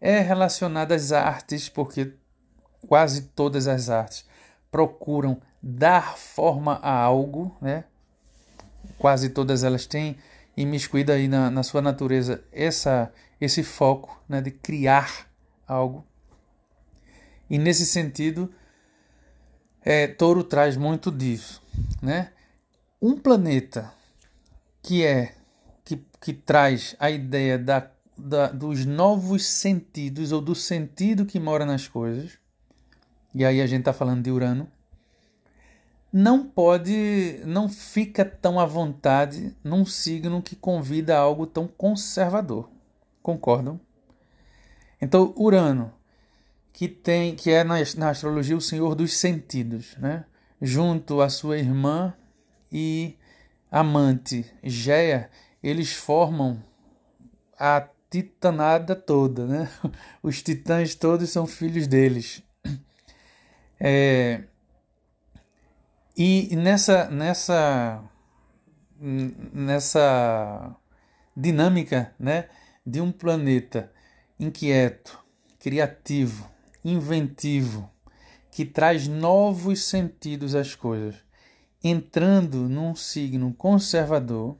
É 0.00 0.20
relacionado 0.20 0.92
às 0.92 1.12
artes, 1.12 1.68
porque 1.68 2.14
quase 2.86 3.22
todas 3.22 3.66
as 3.66 3.90
artes 3.90 4.26
procuram 4.70 5.40
dar 5.62 6.16
forma 6.16 6.74
a 6.82 6.92
algo, 6.92 7.56
né? 7.60 7.84
Quase 8.98 9.30
todas 9.30 9.62
elas 9.62 9.86
têm 9.86 10.16
imiscuída 10.56 11.14
aí 11.14 11.28
na, 11.28 11.50
na 11.50 11.62
sua 11.62 11.82
natureza 11.82 12.44
essa, 12.52 13.12
esse 13.40 13.62
foco 13.62 14.22
né, 14.28 14.40
de 14.40 14.50
criar 14.50 15.26
algo. 15.66 16.04
E 17.48 17.58
nesse 17.58 17.86
sentido, 17.86 18.52
é, 19.82 20.06
Touro 20.06 20.42
traz 20.42 20.76
muito 20.76 21.10
disso, 21.10 21.62
né? 22.02 22.30
Um 23.06 23.18
planeta 23.18 23.92
que 24.80 25.04
é 25.04 25.34
que, 25.84 26.02
que 26.18 26.32
traz 26.32 26.96
a 26.98 27.10
ideia 27.10 27.58
da, 27.58 27.86
da, 28.16 28.46
dos 28.46 28.86
novos 28.86 29.44
sentidos 29.44 30.32
ou 30.32 30.40
do 30.40 30.54
sentido 30.54 31.26
que 31.26 31.38
mora 31.38 31.66
nas 31.66 31.86
coisas, 31.86 32.38
e 33.34 33.44
aí 33.44 33.60
a 33.60 33.66
gente 33.66 33.80
está 33.80 33.92
falando 33.92 34.22
de 34.22 34.30
Urano, 34.30 34.66
não 36.10 36.46
pode, 36.46 37.42
não 37.44 37.68
fica 37.68 38.24
tão 38.24 38.58
à 38.58 38.64
vontade 38.64 39.54
num 39.62 39.84
signo 39.84 40.40
que 40.40 40.56
convida 40.56 41.14
a 41.14 41.20
algo 41.20 41.46
tão 41.46 41.68
conservador. 41.68 42.70
Concordam? 43.22 43.78
Então, 44.98 45.34
Urano 45.36 45.92
que 46.72 46.88
tem 46.88 47.36
que 47.36 47.50
é 47.50 47.64
na, 47.64 47.74
na 47.98 48.08
astrologia 48.08 48.56
o 48.56 48.62
senhor 48.62 48.94
dos 48.94 49.14
sentidos, 49.14 49.94
né? 49.98 50.24
Junto 50.58 51.20
à 51.20 51.28
sua 51.28 51.58
irmã 51.58 52.14
e 52.74 53.16
amante 53.70 54.44
Geia, 54.64 55.30
eles 55.62 55.92
formam 55.92 56.60
a 57.56 57.88
titanada 58.10 58.96
toda, 58.96 59.46
né? 59.46 59.70
Os 60.20 60.42
titãs 60.42 60.96
todos 60.96 61.30
são 61.30 61.46
filhos 61.46 61.86
deles. 61.86 62.42
É, 63.78 64.42
e 66.16 66.54
nessa 66.56 67.08
nessa 67.10 68.02
nessa 69.00 70.74
dinâmica, 71.36 72.14
né, 72.18 72.48
de 72.86 73.00
um 73.00 73.10
planeta 73.12 73.92
inquieto, 74.38 75.18
criativo, 75.58 76.48
inventivo, 76.84 77.90
que 78.50 78.64
traz 78.64 79.08
novos 79.08 79.84
sentidos 79.84 80.54
às 80.54 80.74
coisas, 80.74 81.23
entrando 81.84 82.68
num 82.68 82.96
signo 82.96 83.52
conservador, 83.52 84.56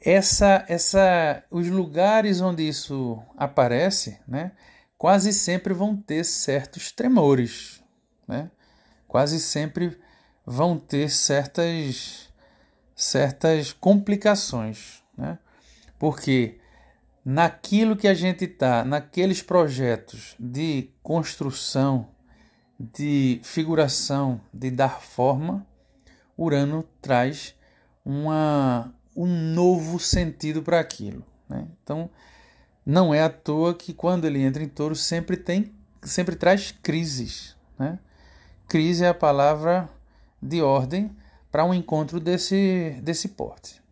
essa, 0.00 0.64
essa, 0.68 1.42
os 1.50 1.68
lugares 1.68 2.40
onde 2.40 2.66
isso 2.66 3.20
aparece, 3.36 4.20
né, 4.28 4.52
quase 4.96 5.32
sempre 5.32 5.74
vão 5.74 5.96
ter 5.96 6.24
certos 6.24 6.92
tremores, 6.92 7.82
né? 8.28 8.50
Quase 9.08 9.40
sempre 9.40 9.98
vão 10.44 10.78
ter 10.78 11.10
certas 11.10 12.26
certas 12.94 13.72
complicações, 13.72 15.02
né? 15.16 15.38
Porque 15.98 16.58
naquilo 17.24 17.96
que 17.96 18.08
a 18.08 18.14
gente 18.14 18.44
está, 18.44 18.84
naqueles 18.84 19.42
projetos 19.42 20.34
de 20.38 20.90
construção, 21.02 22.08
de 22.78 23.40
figuração, 23.42 24.40
de 24.52 24.70
dar 24.70 25.00
forma, 25.00 25.66
Urano 26.36 26.84
traz 27.00 27.54
uma, 28.04 28.92
um 29.16 29.26
novo 29.26 29.98
sentido 29.98 30.62
para 30.62 30.78
aquilo. 30.78 31.24
Né? 31.48 31.66
Então, 31.82 32.10
não 32.84 33.14
é 33.14 33.22
à 33.22 33.30
toa 33.30 33.74
que 33.74 33.92
quando 33.92 34.26
ele 34.26 34.42
entra 34.42 34.62
em 34.62 34.68
touro 34.68 34.94
sempre 34.94 35.36
tem, 35.36 35.72
sempre 36.02 36.36
traz 36.36 36.70
crises. 36.70 37.56
Né? 37.78 37.98
Crise 38.68 39.04
é 39.04 39.08
a 39.08 39.14
palavra 39.14 39.88
de 40.40 40.60
ordem 40.60 41.10
para 41.50 41.64
um 41.64 41.72
encontro 41.72 42.20
desse, 42.20 42.98
desse 43.02 43.28
porte. 43.28 43.82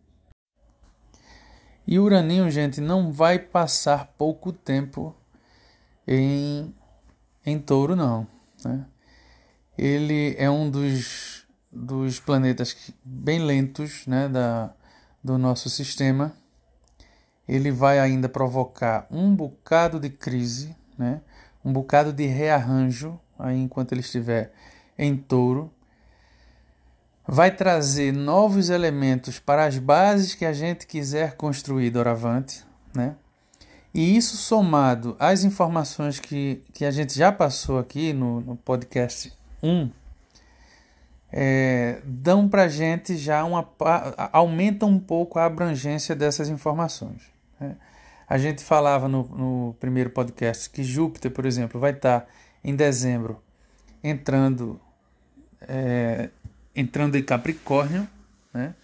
E 1.87 1.99
Uraninho, 1.99 2.49
gente, 2.49 2.81
não 2.81 3.11
vai 3.11 3.37
passar 3.37 4.13
pouco 4.17 4.51
tempo 4.51 5.15
em, 6.07 6.73
em 7.45 7.59
touro, 7.59 7.95
não. 7.95 8.34
Né? 8.65 8.85
Ele 9.77 10.35
é 10.37 10.49
um 10.49 10.69
dos, 10.69 11.45
dos 11.71 12.19
planetas 12.19 12.91
bem 13.03 13.39
lentos 13.39 14.05
né, 14.07 14.27
da, 14.27 14.73
do 15.23 15.37
nosso 15.37 15.69
sistema. 15.69 16.33
Ele 17.47 17.71
vai 17.71 17.99
ainda 17.99 18.27
provocar 18.27 19.07
um 19.11 19.35
bocado 19.35 19.99
de 19.99 20.09
crise, 20.09 20.75
né? 20.97 21.21
um 21.63 21.71
bocado 21.71 22.11
de 22.11 22.25
rearranjo 22.25 23.19
aí 23.37 23.61
enquanto 23.61 23.91
ele 23.91 24.01
estiver 24.01 24.51
em 24.97 25.15
touro 25.15 25.71
vai 27.27 27.51
trazer 27.51 28.13
novos 28.13 28.69
elementos 28.69 29.39
para 29.39 29.65
as 29.65 29.77
bases 29.77 30.35
que 30.35 30.45
a 30.45 30.53
gente 30.53 30.85
quiser 30.85 31.35
construir 31.35 31.89
doravante, 31.89 32.63
né? 32.93 33.15
E 33.95 34.17
isso 34.17 34.35
somado 34.35 35.15
às 35.17 35.45
informações 35.45 36.19
que, 36.19 36.61
que 36.73 36.83
a 36.83 36.91
gente 36.91 37.17
já 37.17 37.31
passou 37.31 37.79
aqui 37.79 38.11
no, 38.11 38.41
no 38.41 38.57
podcast 38.57 39.31
1, 39.63 39.89
é, 41.31 42.01
dão 42.03 42.49
para 42.49 42.63
a 42.63 42.67
gente 42.67 43.15
já 43.15 43.45
uma. 43.45 43.65
aumenta 44.33 44.85
um 44.85 44.99
pouco 44.99 45.39
a 45.39 45.45
abrangência 45.45 46.13
dessas 46.13 46.49
informações. 46.49 47.21
Né? 47.57 47.77
A 48.27 48.37
gente 48.37 48.65
falava 48.65 49.07
no, 49.07 49.23
no 49.29 49.75
primeiro 49.79 50.09
podcast 50.09 50.69
que 50.69 50.83
Júpiter, 50.83 51.31
por 51.31 51.45
exemplo, 51.45 51.79
vai 51.79 51.91
estar 51.91 52.19
tá 52.19 52.27
em 52.65 52.75
dezembro 52.75 53.41
entrando 54.03 54.77
é, 55.61 56.31
entrando 56.75 57.15
em 57.15 57.23
Capricórnio, 57.23 58.05
né? 58.53 58.75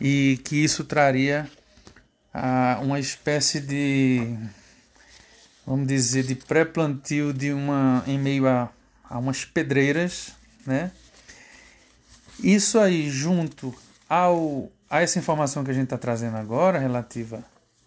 e 0.00 0.40
que 0.44 0.64
isso 0.64 0.82
traria 0.82 1.46
ah, 2.32 2.78
uma 2.82 2.98
espécie 2.98 3.60
de, 3.60 4.36
vamos 5.66 5.86
dizer, 5.86 6.24
de 6.24 6.34
pré-plantio 6.34 7.32
de 7.32 7.52
uma 7.52 8.04
em 8.06 8.18
meio 8.18 8.46
a, 8.46 8.70
a 9.04 9.18
umas 9.18 9.44
pedreiras, 9.44 10.32
né? 10.66 10.92
Isso 12.42 12.78
aí 12.78 13.10
junto 13.10 13.74
ao 14.08 14.70
a 14.88 15.00
essa 15.00 15.18
informação 15.18 15.62
que 15.62 15.70
a 15.70 15.74
gente 15.74 15.84
está 15.84 15.98
trazendo 15.98 16.36
agora 16.36 16.78
relativa 16.78 17.44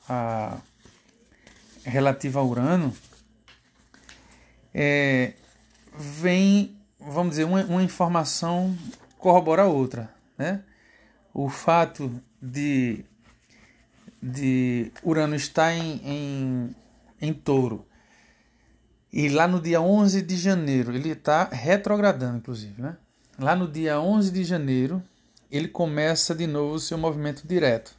a 0.07 0.57
relativa 1.83 2.39
a 2.39 2.43
Urano, 2.43 2.93
é, 4.73 5.33
vem, 5.95 6.77
vamos 7.00 7.31
dizer, 7.31 7.43
uma, 7.43 7.63
uma 7.65 7.83
informação 7.83 8.77
corrobora 9.17 9.63
a 9.63 9.67
outra. 9.67 10.09
Né? 10.38 10.63
O 11.33 11.50
fato 11.50 12.12
de, 12.41 13.05
de 14.23 14.91
Urano 15.03 15.35
estar 15.35 15.73
em, 15.73 16.01
em, 16.03 16.75
em 17.21 17.33
touro 17.33 17.85
e 19.13 19.29
lá 19.29 19.47
no 19.47 19.61
dia 19.61 19.79
11 19.79 20.23
de 20.23 20.35
janeiro, 20.35 20.91
ele 20.91 21.09
está 21.09 21.43
retrogradando, 21.43 22.37
inclusive. 22.37 22.81
Né? 22.81 22.97
Lá 23.37 23.55
no 23.55 23.71
dia 23.71 24.01
11 24.01 24.31
de 24.31 24.43
janeiro, 24.43 25.03
ele 25.51 25.67
começa 25.67 26.33
de 26.33 26.47
novo 26.47 26.73
o 26.73 26.79
seu 26.79 26.97
movimento 26.97 27.47
direto. 27.47 27.95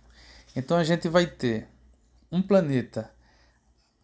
Então 0.56 0.76
a 0.76 0.82
gente 0.82 1.08
vai 1.08 1.24
ter 1.24 1.68
um 2.32 2.42
planeta 2.42 3.12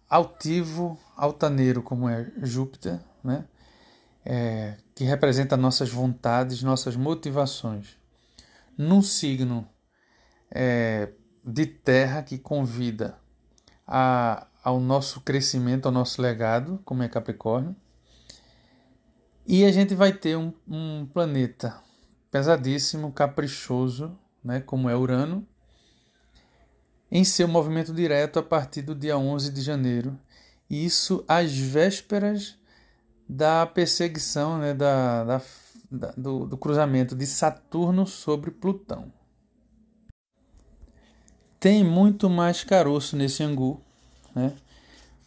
altivo, 0.08 0.96
altaneiro, 1.16 1.82
como 1.82 2.08
é 2.08 2.30
Júpiter, 2.42 3.00
né? 3.24 3.44
é, 4.24 4.76
que 4.94 5.02
representa 5.02 5.56
nossas 5.56 5.90
vontades, 5.90 6.62
nossas 6.62 6.94
motivações, 6.94 7.96
num 8.78 9.02
signo 9.02 9.68
é, 10.48 11.08
de 11.44 11.66
terra 11.66 12.22
que 12.22 12.38
convida 12.38 13.18
a, 13.86 14.46
ao 14.62 14.78
nosso 14.78 15.20
crescimento, 15.20 15.86
ao 15.86 15.92
nosso 15.92 16.20
legado, 16.20 16.80
como 16.84 17.02
é 17.02 17.08
Capricórnio, 17.08 17.74
E 19.46 19.64
a 19.64 19.72
gente 19.72 19.94
vai 19.94 20.12
ter 20.12 20.36
um, 20.36 20.52
um 20.68 21.06
planeta 21.06 21.82
pesadíssimo, 22.30 23.10
caprichoso, 23.10 24.16
né, 24.44 24.60
como 24.60 24.88
é 24.88 24.96
Urano, 24.96 25.46
em 27.10 27.24
seu 27.24 27.48
movimento 27.48 27.92
direto 27.92 28.38
a 28.38 28.42
partir 28.42 28.82
do 28.82 28.94
dia 28.94 29.18
11 29.18 29.50
de 29.50 29.60
janeiro. 29.60 30.16
E 30.68 30.84
isso 30.84 31.24
às 31.26 31.52
vésperas 31.52 32.56
da 33.28 33.66
perseguição, 33.66 34.58
né, 34.58 34.72
da, 34.72 35.24
da, 35.24 35.42
da 35.90 36.12
do, 36.16 36.46
do 36.46 36.56
cruzamento 36.56 37.16
de 37.16 37.26
Saturno 37.26 38.06
sobre 38.06 38.52
Plutão. 38.52 39.12
Tem 41.60 41.84
muito 41.84 42.30
mais 42.30 42.64
caroço 42.64 43.14
nesse 43.14 43.42
angu, 43.42 43.78
né? 44.34 44.54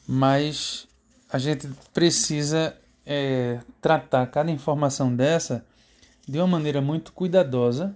mas 0.07 0.87
a 1.31 1.37
gente 1.37 1.69
precisa 1.93 2.75
é, 3.05 3.59
tratar 3.79 4.25
cada 4.27 4.49
informação 4.49 5.15
dessa 5.15 5.63
de 6.27 6.39
uma 6.39 6.47
maneira 6.47 6.81
muito 6.81 7.13
cuidadosa 7.13 7.95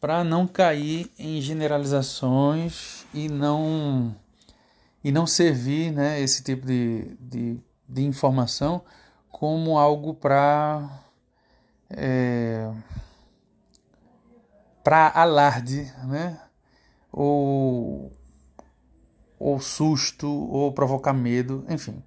para 0.00 0.24
não 0.24 0.46
cair 0.46 1.12
em 1.18 1.38
generalizações 1.40 3.04
e 3.12 3.28
não 3.28 4.16
e 5.04 5.12
não 5.12 5.26
servir 5.26 5.92
né, 5.92 6.20
esse 6.20 6.42
tipo 6.42 6.66
de, 6.66 7.16
de, 7.20 7.60
de 7.88 8.02
informação 8.02 8.82
como 9.30 9.78
algo 9.78 10.14
para 10.14 11.02
é, 11.90 12.72
para 14.82 15.12
alarde, 15.14 15.92
né? 16.04 16.40
Ou, 17.16 18.12
ou 19.38 19.58
susto, 19.58 20.28
ou 20.28 20.70
provocar 20.70 21.14
medo, 21.14 21.64
enfim. 21.66 22.02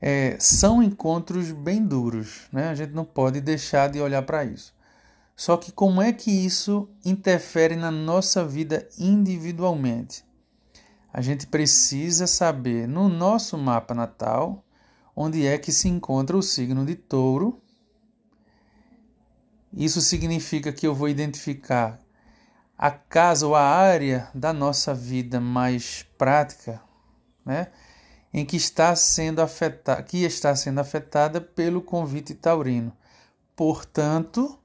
É, 0.00 0.36
são 0.40 0.82
encontros 0.82 1.52
bem 1.52 1.86
duros, 1.86 2.48
né? 2.52 2.68
A 2.68 2.74
gente 2.74 2.92
não 2.92 3.04
pode 3.04 3.40
deixar 3.40 3.88
de 3.88 4.00
olhar 4.00 4.22
para 4.22 4.44
isso. 4.44 4.74
Só 5.36 5.56
que 5.56 5.70
como 5.70 6.02
é 6.02 6.12
que 6.12 6.30
isso 6.30 6.88
interfere 7.04 7.76
na 7.76 7.90
nossa 7.90 8.44
vida 8.44 8.88
individualmente? 8.98 10.24
A 11.12 11.20
gente 11.20 11.46
precisa 11.46 12.26
saber 12.26 12.88
no 12.88 13.08
nosso 13.08 13.56
mapa 13.56 13.94
natal 13.94 14.64
onde 15.14 15.46
é 15.46 15.56
que 15.56 15.72
se 15.72 15.88
encontra 15.88 16.36
o 16.36 16.42
signo 16.42 16.84
de 16.84 16.96
Touro. 16.96 17.62
Isso 19.72 20.00
significa 20.00 20.72
que 20.72 20.86
eu 20.86 20.94
vou 20.94 21.08
identificar 21.08 22.03
a 22.76 22.90
casa 22.90 23.46
ou 23.46 23.54
a 23.54 23.62
área 23.62 24.28
da 24.34 24.52
nossa 24.52 24.94
vida 24.94 25.40
mais 25.40 26.04
prática, 26.18 26.82
né, 27.44 27.68
em 28.32 28.44
que 28.44 28.56
está 28.56 28.94
sendo 28.96 29.40
afetada, 29.40 30.02
que 30.02 30.24
está 30.24 30.54
sendo 30.56 30.80
afetada 30.80 31.40
pelo 31.40 31.80
convite 31.80 32.34
taurino. 32.34 32.92
Portanto, 33.54 34.58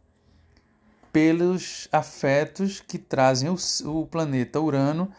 pelos 1.13 1.87
afetos 1.91 2.81
que 2.81 2.97
trazem 2.97 3.49
o, 3.49 3.55
o 3.85 4.07
planeta 4.07 4.59
Urano 4.59 5.11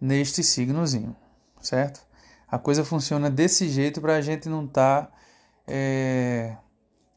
neste 0.00 0.42
signozinho, 0.42 1.16
certo? 1.60 2.06
A 2.46 2.58
coisa 2.58 2.84
funciona 2.84 3.30
desse 3.30 3.68
jeito 3.68 4.00
para 4.00 4.16
a 4.16 4.20
gente 4.20 4.48
não 4.48 4.66
estar 4.66 5.06
tá, 5.06 5.12
é, 5.66 6.56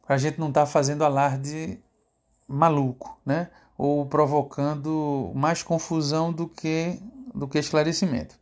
a 0.07 0.17
gente 0.17 0.39
não 0.39 0.47
estar 0.47 0.61
tá 0.61 0.65
fazendo 0.65 1.03
alarde 1.03 1.79
maluco, 2.47 3.19
né? 3.25 3.49
Ou 3.77 4.05
provocando 4.05 5.31
mais 5.35 5.61
confusão 5.61 6.33
do 6.33 6.47
que, 6.47 6.99
do 7.33 7.47
que 7.47 7.59
esclarecimento. 7.59 8.39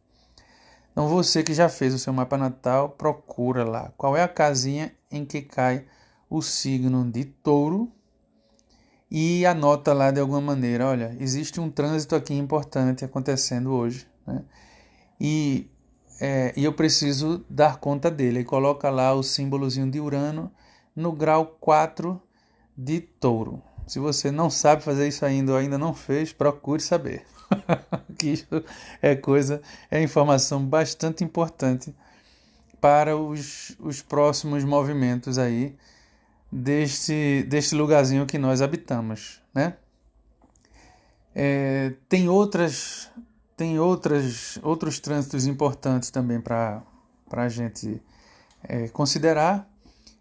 Então 0.92 1.10
você 1.10 1.44
que 1.44 1.54
já 1.54 1.68
fez 1.68 1.94
o 1.94 2.00
seu 2.00 2.14
mapa 2.14 2.38
natal, 2.38 2.90
procura 2.90 3.66
lá 3.66 3.92
qual 3.98 4.16
é 4.16 4.24
a 4.24 4.28
casinha 4.28 4.94
em 5.12 5.26
que 5.26 5.42
cai 5.42 5.86
o 6.30 6.42
signo 6.42 7.04
de 7.04 7.26
touro 7.26 7.92
e 9.12 9.46
anota 9.46 9.94
lá 9.94 10.10
de 10.10 10.20
alguma 10.20 10.42
maneira, 10.42 10.88
olha, 10.88 11.16
existe 11.20 11.60
um 11.60 11.70
trânsito 11.70 12.16
aqui 12.16 12.34
importante 12.34 13.06
acontecendo 13.06 13.72
hoje, 13.72 14.08
né? 14.26 14.44
E, 15.20 15.70
é, 16.20 16.54
e 16.58 16.64
eu 16.64 16.74
preciso 16.74 17.46
dar 17.50 17.78
conta 17.78 18.10
dele. 18.10 18.40
E 18.40 18.44
coloca 18.44 18.90
lá 18.90 19.14
o 19.14 19.24
símbolozinho 19.24 19.90
de 19.90 20.00
Urano 20.00 20.52
no 20.96 21.12
grau 21.12 21.46
4 21.60 22.22
de 22.78 23.00
touro. 23.00 23.62
Se 23.88 24.00
você 24.00 24.32
não 24.32 24.50
sabe 24.50 24.84
fazer 24.84 25.08
isso 25.08 25.26
ainda 25.26 25.52
ou 25.52 25.58
ainda 25.58 25.78
não 25.78 25.94
fez, 25.94 26.34
procure 26.34 26.82
saber. 26.82 27.26
que 28.18 28.28
isso 28.30 28.64
é 29.02 29.16
coisa, 29.16 29.62
é 29.92 30.02
informação 30.02 30.66
bastante 30.66 31.24
importante 31.24 31.96
para 32.82 33.16
os, 33.16 33.76
os 33.80 34.02
próximos 34.02 34.64
movimentos 34.64 35.38
aí 35.38 35.76
deste, 36.52 37.44
deste 37.50 37.76
lugarzinho 37.76 38.26
que 38.26 38.38
nós 38.38 38.62
habitamos, 38.62 39.42
né? 39.54 39.76
É, 41.34 41.94
tem 42.08 42.30
outras 42.30 43.12
tem 43.58 43.78
outras 43.78 44.58
outros 44.64 45.00
trânsitos 45.00 45.46
importantes 45.46 46.10
também 46.10 46.40
para 46.40 46.82
a 47.32 47.50
gente 47.50 48.02
é, 48.64 48.88
considerar, 48.88 49.70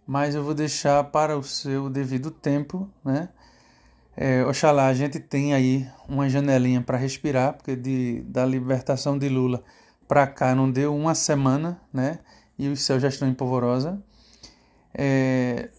mas 0.07 0.35
eu 0.35 0.43
vou 0.43 0.55
deixar 0.55 1.05
para 1.05 1.39
o 1.39 1.43
seu 1.43 1.89
devido 1.89 2.31
tempo, 2.33 2.91
né? 3.05 3.29
É, 4.17 4.45
Oxalá 4.45 4.87
a 4.87 4.95
gente 4.95 5.19
tem 5.19 5.55
aí 5.55 5.89
uma 6.09 6.29
janelinha 6.29 6.81
para 6.81 6.97
respirar, 6.97 7.55
porque 7.55 7.75
de, 7.75 8.23
da 8.23 8.47
libertação 8.47 9.19
de 9.19 9.29
Lula 9.29 9.63
para 10.07 10.27
cá 10.27 10.55
não 10.55 10.71
deu 10.71 10.95
uma 10.95 11.15
semana, 11.15 11.81
né? 11.93 12.21
E 12.59 12.69
os 12.69 12.81
céus 12.83 13.03
já 13.03 13.09
estão 13.09 13.29
em 13.29 13.35
polvorosa. 13.35 14.01
É, 14.95 15.71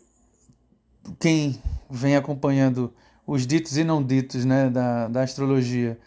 quem 1.19 1.61
vem 1.89 2.15
acompanhando 2.15 2.93
os 3.25 3.47
ditos 3.47 3.77
e 3.77 3.83
não 3.83 4.03
ditos 4.03 4.43
né, 4.43 4.69
da, 4.69 5.07
da 5.07 5.23
astrologia 5.23 5.97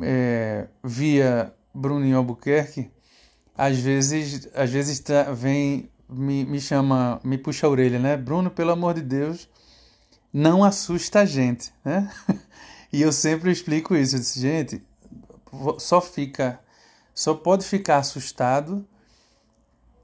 é, 0.00 0.66
via 0.82 1.52
Bruno 1.74 2.16
Albuquerque, 2.16 2.90
às 3.56 3.78
vezes, 3.78 4.48
às 4.54 4.70
vezes 4.70 5.00
tá, 5.00 5.24
vem, 5.32 5.90
me, 6.08 6.44
me 6.44 6.60
chama, 6.60 7.20
me 7.22 7.38
puxa 7.38 7.66
a 7.66 7.70
orelha, 7.70 7.98
né? 7.98 8.16
Bruno, 8.16 8.50
pelo 8.50 8.70
amor 8.72 8.94
de 8.94 9.02
Deus, 9.02 9.48
não 10.36 10.62
assusta 10.62 11.20
a 11.20 11.24
gente, 11.24 11.72
né? 11.82 12.12
E 12.92 13.02
eu 13.02 13.12
sempre 13.12 13.50
explico 13.50 13.96
isso, 13.96 14.14
eu 14.14 14.20
disse, 14.20 14.40
gente, 14.40 14.82
só 15.76 16.00
fica, 16.00 16.60
só 17.12 17.34
pode 17.34 17.66
ficar 17.66 17.98
assustado 17.98 18.86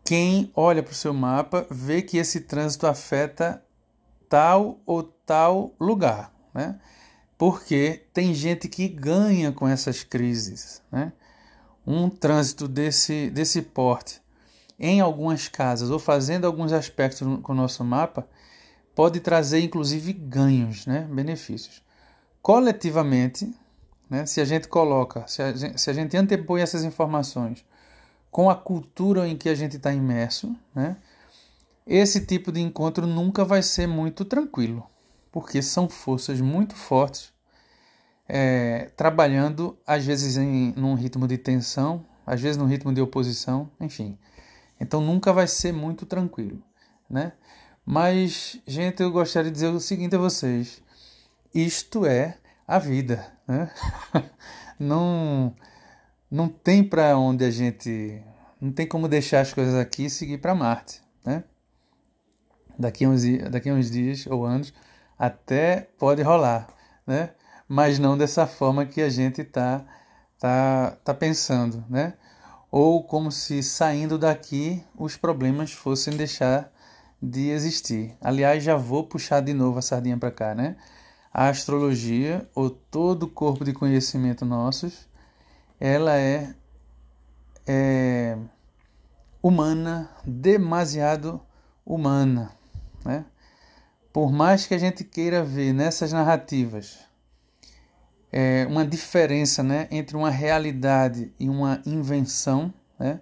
quem 0.04 0.50
olha 0.54 0.82
para 0.82 0.90
o 0.92 0.94
seu 0.94 1.14
mapa, 1.14 1.64
vê 1.70 2.02
que 2.02 2.18
esse 2.18 2.40
trânsito 2.40 2.86
afeta 2.86 3.62
tal 4.28 4.80
ou 4.84 5.04
tal 5.04 5.74
lugar, 5.78 6.34
né? 6.52 6.78
Porque 7.38 8.04
tem 8.12 8.34
gente 8.34 8.68
que 8.68 8.88
ganha 8.88 9.52
com 9.52 9.66
essas 9.66 10.02
crises, 10.02 10.82
né? 10.90 11.12
Um 11.86 12.10
trânsito 12.10 12.66
desse, 12.66 13.30
desse 13.30 13.62
porte 13.62 14.20
em 14.78 15.00
algumas 15.00 15.46
casas 15.46 15.88
ou 15.88 15.98
fazendo 15.98 16.46
alguns 16.46 16.72
aspectos 16.72 17.20
com 17.42 17.52
o 17.52 17.56
nosso 17.56 17.84
mapa 17.84 18.26
pode 18.94 19.20
trazer 19.20 19.60
inclusive 19.60 20.12
ganhos, 20.12 20.86
né? 20.86 21.06
benefícios. 21.10 21.82
Coletivamente, 22.40 23.54
né? 24.08 24.26
se 24.26 24.40
a 24.40 24.44
gente 24.44 24.68
coloca, 24.68 25.26
se 25.26 25.42
a 25.42 25.52
gente, 25.52 25.80
se 25.80 25.90
a 25.90 25.92
gente 25.92 26.16
antepõe 26.16 26.60
essas 26.60 26.84
informações 26.84 27.64
com 28.30 28.48
a 28.48 28.54
cultura 28.54 29.28
em 29.28 29.36
que 29.36 29.48
a 29.48 29.54
gente 29.54 29.76
está 29.76 29.92
imerso, 29.92 30.56
né? 30.74 30.96
esse 31.86 32.24
tipo 32.24 32.50
de 32.50 32.60
encontro 32.60 33.06
nunca 33.06 33.44
vai 33.44 33.62
ser 33.62 33.86
muito 33.86 34.24
tranquilo, 34.24 34.86
porque 35.30 35.60
são 35.62 35.88
forças 35.88 36.40
muito 36.40 36.74
fortes 36.74 37.32
é, 38.28 38.90
trabalhando, 38.96 39.76
às 39.86 40.04
vezes 40.04 40.36
em 40.36 40.72
num 40.76 40.94
ritmo 40.94 41.26
de 41.28 41.36
tensão, 41.36 42.04
às 42.26 42.40
vezes 42.40 42.56
num 42.56 42.66
ritmo 42.66 42.92
de 42.92 43.00
oposição, 43.00 43.70
enfim. 43.80 44.18
Então 44.80 45.00
nunca 45.00 45.32
vai 45.32 45.46
ser 45.46 45.72
muito 45.72 46.06
tranquilo, 46.06 46.62
né? 47.10 47.32
Mas, 47.84 48.60
gente, 48.66 49.02
eu 49.02 49.10
gostaria 49.10 49.50
de 49.50 49.54
dizer 49.54 49.68
o 49.68 49.80
seguinte 49.80 50.14
a 50.14 50.18
vocês: 50.18 50.80
isto 51.54 52.06
é 52.06 52.38
a 52.66 52.78
vida, 52.78 53.26
né? 53.46 53.70
não, 54.78 55.54
não 56.30 56.48
tem 56.48 56.84
para 56.84 57.18
onde 57.18 57.44
a 57.44 57.50
gente. 57.50 58.22
Não 58.60 58.72
tem 58.72 58.86
como 58.86 59.08
deixar 59.08 59.40
as 59.40 59.52
coisas 59.52 59.74
aqui 59.74 60.04
e 60.04 60.10
seguir 60.10 60.38
para 60.38 60.54
Marte, 60.54 61.02
né? 61.24 61.42
Daqui 62.78 63.06
uns, 63.06 63.22
daqui 63.50 63.70
uns 63.70 63.90
dias 63.90 64.26
ou 64.26 64.46
anos 64.46 64.72
até 65.18 65.88
pode 65.98 66.22
rolar, 66.22 66.68
né? 67.06 67.30
Mas 67.68 67.98
não 67.98 68.16
dessa 68.16 68.46
forma 68.46 68.86
que 68.86 69.02
a 69.02 69.08
gente 69.08 69.40
está 69.40 69.84
tá, 70.38 70.96
tá 71.04 71.14
pensando, 71.14 71.84
né? 71.88 72.14
Ou 72.70 73.04
como 73.04 73.30
se 73.32 73.62
saindo 73.62 74.16
daqui 74.16 74.84
os 74.96 75.16
problemas 75.16 75.72
fossem 75.72 76.16
deixar 76.16 76.72
de 77.22 77.50
existir. 77.50 78.16
Aliás, 78.20 78.64
já 78.64 78.76
vou 78.76 79.04
puxar 79.04 79.40
de 79.40 79.54
novo 79.54 79.78
a 79.78 79.82
sardinha 79.82 80.18
para 80.18 80.30
cá, 80.30 80.54
né? 80.54 80.76
A 81.32 81.48
astrologia, 81.48 82.48
ou 82.54 82.68
todo 82.68 83.24
o 83.24 83.28
corpo 83.28 83.64
de 83.64 83.72
conhecimento 83.72 84.44
nossos, 84.44 85.08
ela 85.80 86.16
é, 86.18 86.54
é 87.66 88.36
humana, 89.42 90.10
demasiado 90.24 91.40
humana, 91.86 92.52
né? 93.04 93.24
por 94.12 94.30
mais 94.30 94.66
que 94.66 94.74
a 94.74 94.78
gente 94.78 95.02
queira 95.02 95.42
ver 95.42 95.72
nessas 95.72 96.12
narrativas 96.12 96.98
é, 98.32 98.66
uma 98.68 98.86
diferença 98.86 99.62
né, 99.62 99.86
entre 99.90 100.16
uma 100.16 100.30
realidade 100.30 101.32
e 101.38 101.48
uma 101.48 101.82
invenção, 101.84 102.72
né, 102.98 103.20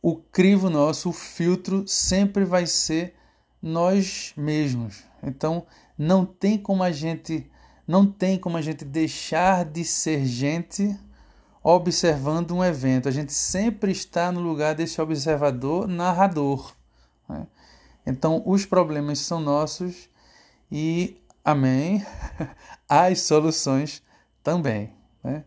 o 0.00 0.14
crivo 0.14 0.70
nosso, 0.70 1.10
o 1.10 1.12
filtro, 1.12 1.86
sempre 1.88 2.44
vai 2.44 2.66
ser 2.66 3.16
nós 3.62 4.32
mesmos. 4.36 5.02
Então 5.22 5.66
não 5.96 6.24
tem 6.24 6.56
como 6.58 6.82
a 6.82 6.92
gente 6.92 7.50
não 7.86 8.06
tem 8.06 8.38
como 8.38 8.58
a 8.58 8.62
gente 8.62 8.84
deixar 8.84 9.64
de 9.64 9.82
ser 9.82 10.26
gente 10.26 10.94
observando 11.62 12.54
um 12.54 12.62
evento. 12.62 13.08
A 13.08 13.10
gente 13.10 13.32
sempre 13.32 13.90
está 13.90 14.30
no 14.30 14.40
lugar 14.40 14.74
desse 14.74 15.00
observador 15.00 15.88
narrador. 15.88 16.74
Né? 17.26 17.46
Então 18.06 18.42
os 18.44 18.66
problemas 18.66 19.20
são 19.20 19.40
nossos 19.40 20.08
e 20.70 21.16
amém. 21.44 22.04
As 22.86 23.22
soluções 23.22 24.02
também. 24.42 24.92
Né? 25.24 25.44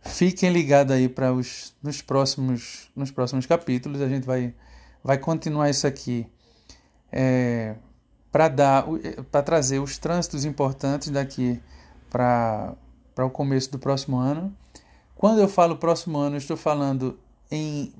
Fiquem 0.00 0.50
ligados 0.50 0.94
aí 0.94 1.08
para 1.10 1.32
os 1.32 1.74
nos 1.82 2.00
próximos 2.00 2.90
nos 2.96 3.10
próximos 3.10 3.44
capítulos. 3.44 4.00
A 4.00 4.08
gente 4.08 4.26
vai 4.26 4.54
vai 5.04 5.18
continuar 5.18 5.68
isso 5.68 5.86
aqui 5.86 6.26
é, 7.12 7.74
para 8.30 8.50
para 9.30 9.42
trazer 9.42 9.78
os 9.78 9.98
trânsitos 9.98 10.44
importantes 10.44 11.10
daqui 11.10 11.60
para 12.08 12.76
o 13.18 13.30
começo 13.30 13.70
do 13.72 13.78
próximo 13.78 14.18
ano. 14.18 14.54
Quando 15.16 15.40
eu 15.40 15.48
falo 15.48 15.76
próximo 15.76 16.18
ano, 16.18 16.36
estou 16.36 16.56
falando 16.56 17.18
em 17.50 17.92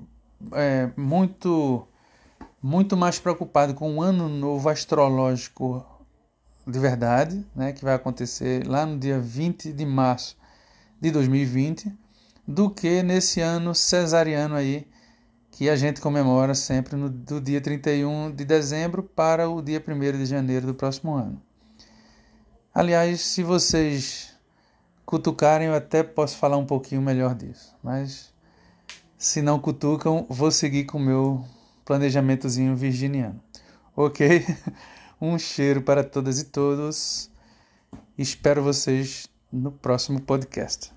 é, 0.53 0.89
muito 0.97 1.87
muito 2.61 2.95
mais 2.95 3.19
preocupado 3.19 3.73
com 3.73 3.97
o 3.97 4.01
ano 4.01 4.29
novo 4.29 4.69
astrológico 4.69 5.85
de 6.65 6.79
verdade, 6.79 7.45
né, 7.55 7.73
que 7.73 7.83
vai 7.83 7.95
acontecer 7.95 8.67
lá 8.67 8.85
no 8.85 8.97
dia 8.97 9.19
20 9.19 9.73
de 9.73 9.85
março 9.85 10.37
de 10.99 11.09
2020, 11.11 11.91
do 12.47 12.69
que 12.69 13.01
nesse 13.01 13.41
ano 13.41 13.73
cesariano 13.73 14.55
aí, 14.55 14.87
que 15.51 15.69
a 15.69 15.75
gente 15.75 16.01
comemora 16.01 16.55
sempre 16.55 16.95
no, 16.95 17.09
do 17.09 17.39
dia 17.39 17.61
31 17.61 18.31
de 18.31 18.45
dezembro 18.45 19.03
para 19.03 19.49
o 19.49 19.61
dia 19.61 19.83
1 19.85 20.17
de 20.17 20.25
janeiro 20.25 20.67
do 20.67 20.73
próximo 20.73 21.13
ano. 21.13 21.41
Aliás, 22.73 23.21
se 23.21 23.43
vocês 23.43 24.33
cutucarem, 25.05 25.67
eu 25.67 25.75
até 25.75 26.03
posso 26.03 26.37
falar 26.37 26.57
um 26.57 26.65
pouquinho 26.65 27.01
melhor 27.01 27.35
disso, 27.35 27.75
mas 27.83 28.33
se 29.17 29.41
não 29.41 29.59
cutucam, 29.59 30.25
vou 30.29 30.49
seguir 30.49 30.85
com 30.85 30.97
o 30.97 31.01
meu 31.01 31.45
planejamentozinho 31.85 32.75
virginiano. 32.75 33.39
Ok? 33.95 34.45
Um 35.23 35.37
cheiro 35.37 35.83
para 35.83 36.03
todas 36.03 36.39
e 36.39 36.45
todos. 36.45 37.29
Espero 38.17 38.63
vocês 38.63 39.29
no 39.51 39.71
próximo 39.71 40.19
podcast. 40.19 40.91